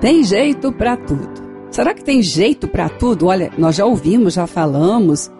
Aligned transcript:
Tem 0.00 0.22
jeito 0.22 0.72
para 0.72 0.96
tudo. 0.96 1.48
Será 1.70 1.92
que 1.92 2.04
tem 2.04 2.22
jeito 2.22 2.68
para 2.68 2.88
tudo? 2.88 3.26
Olha, 3.26 3.50
nós 3.58 3.76
já 3.76 3.84
ouvimos, 3.84 4.34
já 4.34 4.46
falamos, 4.46 5.30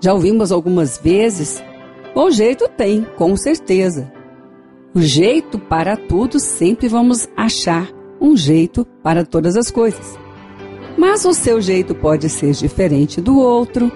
já 0.00 0.14
ouvimos 0.14 0.52
algumas 0.52 0.98
vezes. 0.98 1.62
O 2.14 2.30
jeito 2.30 2.68
tem, 2.68 3.04
com 3.16 3.36
certeza. 3.36 4.12
O 4.94 5.00
jeito 5.00 5.58
para 5.58 5.96
tudo 5.96 6.38
sempre 6.38 6.86
vamos 6.86 7.28
achar 7.36 7.88
um 8.20 8.36
jeito 8.36 8.86
para 9.02 9.24
todas 9.24 9.56
as 9.56 9.68
coisas. 9.70 10.16
Mas 10.96 11.24
o 11.24 11.34
seu 11.34 11.60
jeito 11.60 11.92
pode 11.92 12.28
ser 12.28 12.52
diferente 12.52 13.20
do 13.20 13.36
outro, 13.36 13.90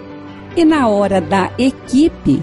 e 0.57 0.65
na 0.65 0.89
hora 0.89 1.21
da 1.21 1.53
equipe, 1.57 2.43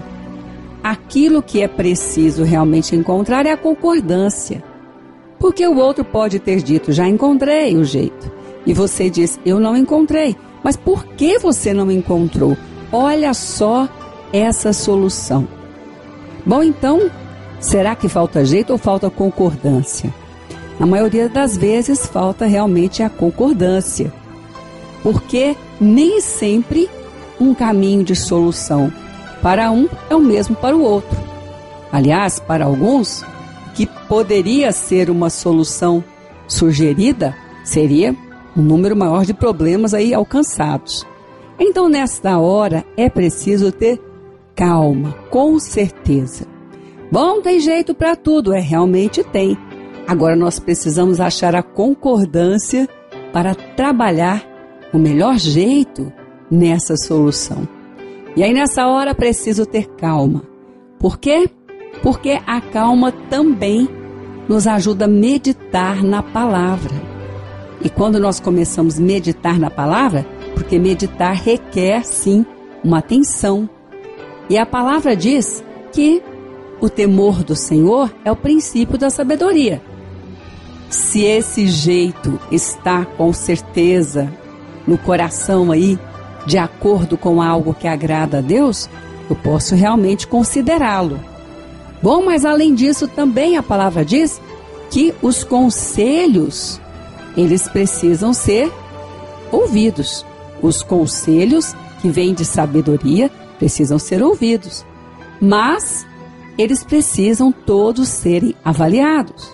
aquilo 0.82 1.42
que 1.42 1.62
é 1.62 1.68
preciso 1.68 2.42
realmente 2.42 2.96
encontrar 2.96 3.44
é 3.44 3.52
a 3.52 3.56
concordância. 3.56 4.64
Porque 5.38 5.66
o 5.66 5.76
outro 5.76 6.04
pode 6.04 6.38
ter 6.38 6.62
dito, 6.62 6.92
já 6.92 7.06
encontrei 7.06 7.76
o 7.76 7.84
jeito. 7.84 8.30
E 8.66 8.72
você 8.72 9.08
diz, 9.10 9.38
eu 9.44 9.60
não 9.60 9.76
encontrei. 9.76 10.36
Mas 10.62 10.76
por 10.76 11.04
que 11.04 11.38
você 11.38 11.72
não 11.72 11.90
encontrou? 11.90 12.56
Olha 12.90 13.32
só 13.34 13.88
essa 14.32 14.72
solução. 14.72 15.46
Bom, 16.44 16.62
então, 16.62 17.10
será 17.60 17.94
que 17.94 18.08
falta 18.08 18.44
jeito 18.44 18.72
ou 18.72 18.78
falta 18.78 19.10
concordância? 19.10 20.12
Na 20.78 20.86
maioria 20.86 21.28
das 21.28 21.56
vezes, 21.56 22.06
falta 22.06 22.46
realmente 22.46 23.02
a 23.02 23.08
concordância. 23.08 24.12
Porque 25.02 25.56
nem 25.80 26.20
sempre 26.20 26.88
um 27.40 27.54
caminho 27.54 28.02
de 28.02 28.16
solução 28.16 28.92
para 29.42 29.70
um 29.70 29.88
é 30.10 30.14
o 30.14 30.20
mesmo 30.20 30.56
para 30.56 30.76
o 30.76 30.82
outro. 30.82 31.16
Aliás, 31.92 32.40
para 32.40 32.64
alguns, 32.64 33.24
que 33.76 33.86
poderia 34.08 34.72
ser 34.72 35.10
uma 35.10 35.28
solução 35.28 36.02
sugerida 36.48 37.36
seria 37.62 38.16
um 38.56 38.62
número 38.62 38.96
maior 38.96 39.26
de 39.26 39.34
problemas 39.34 39.92
aí 39.92 40.14
alcançados. 40.14 41.06
Então, 41.60 41.86
nesta 41.86 42.38
hora, 42.38 42.84
é 42.96 43.10
preciso 43.10 43.70
ter 43.70 44.00
calma, 44.54 45.12
com 45.30 45.58
certeza. 45.58 46.46
Bom, 47.12 47.42
tem 47.42 47.60
jeito 47.60 47.94
para 47.94 48.16
tudo, 48.16 48.54
é 48.54 48.60
realmente 48.60 49.22
tem. 49.22 49.58
Agora 50.08 50.34
nós 50.34 50.58
precisamos 50.58 51.20
achar 51.20 51.54
a 51.54 51.62
concordância 51.62 52.88
para 53.30 53.54
trabalhar 53.54 54.42
o 54.92 54.98
melhor 54.98 55.36
jeito 55.36 56.10
nessa 56.50 56.96
solução. 56.96 57.68
E 58.34 58.42
aí 58.42 58.54
nessa 58.54 58.86
hora 58.86 59.14
preciso 59.14 59.66
ter 59.66 59.86
calma. 59.96 60.42
Por 60.98 61.18
quê? 61.18 61.50
Porque 62.02 62.40
a 62.46 62.60
calma 62.60 63.12
também 63.12 63.88
nos 64.48 64.66
ajuda 64.66 65.06
a 65.06 65.08
meditar 65.08 66.02
na 66.02 66.22
palavra. 66.22 66.94
E 67.82 67.90
quando 67.90 68.18
nós 68.18 68.40
começamos 68.40 68.98
a 68.98 69.02
meditar 69.02 69.58
na 69.58 69.70
palavra, 69.70 70.26
porque 70.54 70.78
meditar 70.78 71.34
requer 71.34 72.04
sim 72.04 72.44
uma 72.82 72.98
atenção. 72.98 73.68
E 74.48 74.56
a 74.56 74.64
palavra 74.64 75.16
diz 75.16 75.62
que 75.92 76.22
o 76.80 76.88
temor 76.88 77.42
do 77.42 77.56
Senhor 77.56 78.14
é 78.24 78.30
o 78.30 78.36
princípio 78.36 78.98
da 78.98 79.10
sabedoria. 79.10 79.82
Se 80.88 81.22
esse 81.22 81.66
jeito 81.66 82.38
está 82.50 83.04
com 83.04 83.32
certeza 83.32 84.32
no 84.86 84.96
coração 84.96 85.72
aí, 85.72 85.98
de 86.46 86.58
acordo 86.58 87.18
com 87.18 87.42
algo 87.42 87.74
que 87.74 87.88
agrada 87.88 88.38
a 88.38 88.40
Deus, 88.40 88.88
eu 89.28 89.34
posso 89.34 89.74
realmente 89.74 90.26
considerá-lo. 90.28 91.18
Bom, 92.06 92.22
mas 92.24 92.44
além 92.44 92.72
disso, 92.72 93.08
também 93.08 93.56
a 93.56 93.64
palavra 93.64 94.04
diz 94.04 94.40
que 94.92 95.12
os 95.20 95.42
conselhos, 95.42 96.80
eles 97.36 97.66
precisam 97.66 98.32
ser 98.32 98.70
ouvidos. 99.50 100.24
Os 100.62 100.84
conselhos 100.84 101.74
que 102.00 102.08
vêm 102.08 102.32
de 102.32 102.44
sabedoria 102.44 103.28
precisam 103.58 103.98
ser 103.98 104.22
ouvidos. 104.22 104.86
Mas 105.40 106.06
eles 106.56 106.84
precisam 106.84 107.50
todos 107.50 108.08
serem 108.08 108.54
avaliados. 108.64 109.52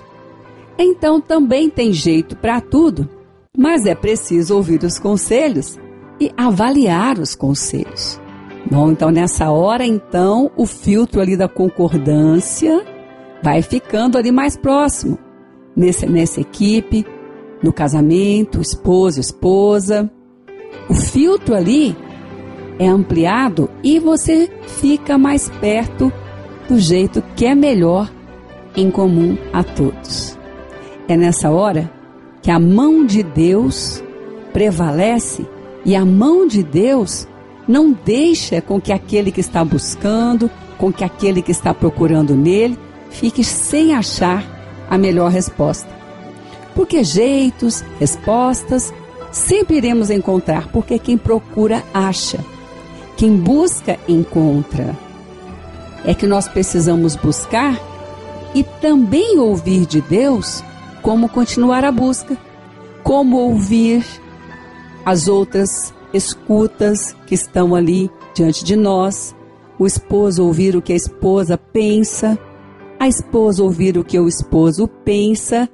Então 0.78 1.22
também 1.22 1.71
tem 1.71 1.91
jeito 1.91 2.37
para 2.37 2.60
tudo, 2.60 3.09
mas 3.56 3.87
é 3.87 3.94
preciso 3.94 4.55
ouvir 4.56 4.84
os 4.84 4.99
conselhos 4.99 5.78
e 6.21 6.31
avaliar 6.37 7.19
os 7.19 7.34
conselhos. 7.34 8.21
Bom, 8.71 8.93
então 8.93 9.11
nessa 9.11 9.50
hora, 9.50 9.84
então, 9.84 10.50
o 10.56 10.67
filtro 10.67 11.21
ali 11.21 11.37
da 11.37 11.49
concordância 11.49 12.84
vai 13.43 13.61
ficando 13.61 14.17
ali 14.17 14.31
mais 14.31 14.56
próximo. 14.56 15.19
Nesse, 15.75 16.06
nessa 16.06 16.41
equipe, 16.41 17.05
no 17.62 17.73
casamento, 17.73 18.61
esposo, 18.61 19.21
esposa. 19.21 20.11
O 20.89 20.95
filtro 20.95 21.55
ali 21.55 21.97
é 22.78 22.87
ampliado 22.89 23.69
e 23.83 23.99
você 23.99 24.50
fica 24.67 25.17
mais 25.19 25.49
perto 25.61 26.12
do 26.69 26.79
jeito 26.79 27.23
que 27.37 27.47
é 27.47 27.55
melhor 27.55 28.11
em 28.77 28.91
comum 28.91 29.37
a 29.53 29.62
todos. 29.62 30.39
É 31.09 31.17
nessa 31.17 31.50
hora 31.50 31.91
que 32.41 32.50
a 32.50 32.59
mão 32.59 33.05
de 33.05 33.23
Deus 33.23 34.03
prevalece 34.53 35.47
e 35.84 35.94
a 35.94 36.05
mão 36.05 36.47
de 36.47 36.62
Deus 36.62 37.29
não 37.67 37.93
deixa 37.93 38.61
com 38.61 38.81
que 38.81 38.93
aquele 38.93 39.31
que 39.31 39.41
está 39.41 39.65
buscando, 39.65 40.50
com 40.78 40.93
que 40.93 41.05
aquele 41.05 41.43
que 41.43 41.53
está 41.53 41.73
procurando 41.73 42.34
nele, 42.34 42.78
fique 43.11 43.45
sem 43.45 43.95
achar 43.95 44.45
a 44.91 44.99
melhor 44.99 45.31
resposta. 45.31 45.89
Porque 46.75 47.05
jeitos, 47.05 47.84
respostas, 48.00 48.93
sempre 49.31 49.77
iremos 49.77 50.11
encontrar, 50.11 50.69
porque 50.69 50.99
quem 50.99 51.17
procura 51.17 51.83
acha, 51.93 52.39
quem 53.17 53.37
busca 53.37 53.99
encontra. 54.09 54.97
É 56.05 56.15
que 56.15 56.27
nós 56.27 56.49
precisamos 56.49 57.15
buscar 57.15 57.79
e 58.55 58.65
também 58.65 59.39
ouvir 59.39 59.87
de 59.87 60.00
Deus 60.00 60.65
como 61.00 61.29
continuar 61.29 61.84
a 61.84 61.93
busca, 61.93 62.37
como 63.03 63.37
ouvir 63.37 64.05
as 65.05 65.29
outras 65.29 65.93
escutas 66.12 67.17
que 67.27 67.34
estão 67.34 67.75
ali 67.75 68.11
diante 68.34 68.65
de 68.65 68.77
nós, 68.77 69.34
o 69.78 69.87
esposo 69.87 70.45
ouvir 70.45 70.77
o 70.77 70.83
que 70.83 70.93
a 70.93 70.97
esposa 70.97 71.56
pensa, 71.56 72.39
a 72.99 73.09
esposa 73.09 73.62
ouvir 73.62 73.99
o 73.99 74.05
que 74.05 74.19
o 74.19 74.28
esposo 74.28 74.87
pensa, 75.05 75.69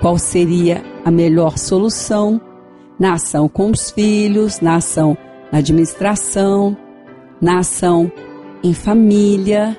qual 0.00 0.18
seria 0.18 0.82
a 1.04 1.10
melhor 1.10 1.56
solução? 1.58 2.40
Na 2.98 3.14
ação 3.14 3.48
com 3.48 3.70
os 3.70 3.90
filhos, 3.90 4.60
na 4.60 4.76
ação 4.76 5.16
na 5.54 5.58
administração, 5.58 6.76
na 7.40 7.60
ação 7.60 8.10
em 8.60 8.74
família. 8.74 9.78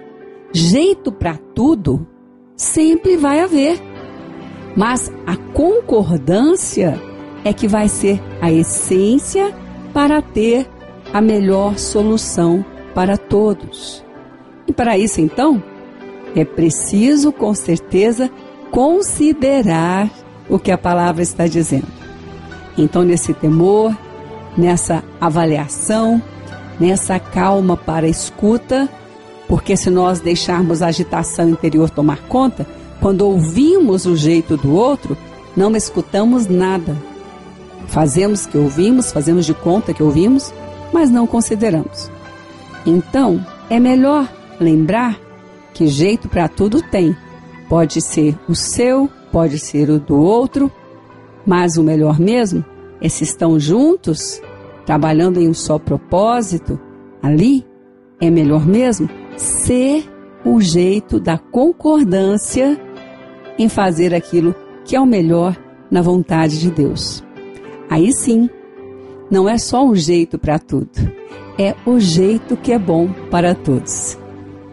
Jeito 0.53 1.11
para 1.11 1.37
tudo 1.53 2.07
sempre 2.55 3.17
vai 3.17 3.41
haver, 3.41 3.77
mas 4.73 5.11
a 5.27 5.35
concordância 5.35 6.97
é 7.43 7.51
que 7.51 7.67
vai 7.67 7.89
ser 7.89 8.23
a 8.39 8.49
essência 8.49 9.53
para 9.95 10.21
ter 10.21 10.67
a 11.13 11.21
melhor 11.21 11.79
solução 11.79 12.65
para 12.93 13.15
todos. 13.15 14.03
E 14.67 14.73
para 14.73 14.97
isso, 14.97 15.21
então, 15.21 15.63
é 16.35 16.43
preciso, 16.43 17.31
com 17.31 17.53
certeza, 17.53 18.29
considerar 18.71 20.11
o 20.49 20.59
que 20.59 20.69
a 20.69 20.77
palavra 20.77 21.23
está 21.23 21.47
dizendo. 21.47 21.87
Então, 22.77 23.03
nesse 23.03 23.33
temor, 23.33 23.97
nessa 24.57 25.01
avaliação, 25.21 26.21
nessa 26.77 27.17
calma 27.17 27.77
para 27.77 28.05
a 28.05 28.09
escuta, 28.09 28.89
porque 29.47 29.77
se 29.77 29.89
nós 29.89 30.19
deixarmos 30.19 30.81
a 30.81 30.87
agitação 30.87 31.47
interior 31.47 31.89
tomar 31.89 32.19
conta, 32.27 32.67
quando 32.99 33.21
ouvimos 33.21 34.05
o 34.05 34.13
jeito 34.13 34.57
do 34.57 34.73
outro, 34.73 35.15
não 35.55 35.73
escutamos 35.73 36.47
nada. 36.47 37.14
Fazemos 37.87 38.45
que 38.45 38.57
ouvimos, 38.57 39.11
fazemos 39.11 39.45
de 39.45 39.53
conta 39.53 39.93
que 39.93 40.03
ouvimos, 40.03 40.53
mas 40.93 41.09
não 41.09 41.27
consideramos. 41.27 42.09
Então, 42.85 43.45
é 43.69 43.79
melhor 43.79 44.31
lembrar 44.59 45.19
que 45.73 45.87
jeito 45.87 46.29
para 46.29 46.47
tudo 46.47 46.81
tem. 46.81 47.15
Pode 47.67 48.01
ser 48.01 48.37
o 48.47 48.55
seu, 48.55 49.09
pode 49.31 49.57
ser 49.59 49.89
o 49.89 49.99
do 49.99 50.19
outro, 50.19 50.71
mas 51.45 51.77
o 51.77 51.83
melhor 51.83 52.19
mesmo 52.19 52.63
é 53.01 53.09
se 53.09 53.23
estão 53.23 53.59
juntos, 53.59 54.41
trabalhando 54.85 55.39
em 55.39 55.49
um 55.49 55.53
só 55.53 55.77
propósito, 55.79 56.79
ali 57.21 57.65
é 58.21 58.29
melhor 58.29 58.65
mesmo 58.65 59.09
ser 59.35 60.09
o 60.45 60.61
jeito 60.61 61.19
da 61.19 61.37
concordância 61.37 62.79
em 63.57 63.67
fazer 63.67 64.13
aquilo 64.13 64.55
que 64.85 64.95
é 64.95 65.01
o 65.01 65.05
melhor 65.05 65.57
na 65.89 66.01
vontade 66.01 66.59
de 66.59 66.69
Deus. 66.69 67.24
Aí 67.89 68.11
sim, 68.11 68.49
não 69.29 69.47
é 69.47 69.57
só 69.57 69.85
um 69.85 69.95
jeito 69.95 70.37
para 70.37 70.59
tudo, 70.59 70.89
é 71.57 71.75
o 71.85 71.99
jeito 71.99 72.57
que 72.57 72.71
é 72.71 72.79
bom 72.79 73.09
para 73.29 73.55
todos. 73.55 74.17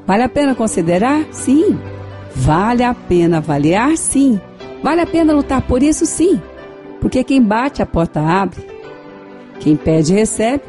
Vale 0.06 0.22
a 0.24 0.28
pena 0.28 0.54
considerar? 0.54 1.24
Sim. 1.30 1.78
Vale 2.34 2.82
a 2.82 2.94
pena 2.94 3.38
avaliar? 3.38 3.96
Sim. 3.96 4.40
Vale 4.82 5.00
a 5.00 5.06
pena 5.06 5.32
lutar 5.32 5.62
por 5.62 5.82
isso? 5.82 6.04
Sim. 6.06 6.40
Porque 7.00 7.22
quem 7.22 7.42
bate 7.42 7.82
a 7.82 7.86
porta 7.86 8.20
abre, 8.20 8.64
quem 9.60 9.76
pede 9.76 10.12
recebe 10.12 10.62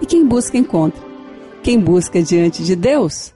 e 0.00 0.06
quem 0.06 0.26
busca 0.26 0.58
encontra. 0.58 1.02
Quem 1.62 1.80
busca 1.80 2.22
diante 2.22 2.62
de 2.62 2.76
Deus, 2.76 3.32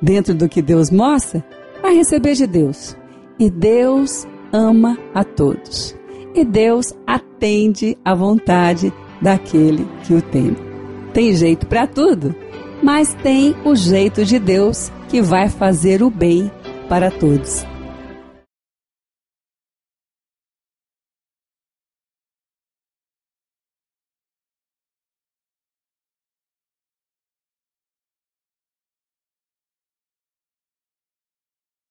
dentro 0.00 0.34
do 0.34 0.48
que 0.48 0.60
Deus 0.60 0.90
mostra, 0.90 1.44
vai 1.80 1.94
receber 1.94 2.34
de 2.34 2.46
Deus. 2.46 2.94
E 3.38 3.50
Deus 3.50 4.26
ama 4.52 4.98
a 5.14 5.24
todos. 5.24 5.96
E 6.34 6.44
Deus 6.44 6.94
atende 7.06 7.96
à 8.04 8.14
vontade 8.14 8.92
daquele 9.20 9.86
que 10.04 10.14
o 10.14 10.22
teme. 10.22 10.56
Tem 11.12 11.34
jeito 11.34 11.66
para 11.66 11.86
tudo, 11.86 12.34
mas 12.82 13.14
tem 13.22 13.54
o 13.64 13.74
jeito 13.74 14.24
de 14.24 14.38
Deus 14.38 14.90
que 15.08 15.20
vai 15.20 15.48
fazer 15.48 16.02
o 16.02 16.10
bem 16.10 16.50
para 16.88 17.10
todos. 17.10 17.71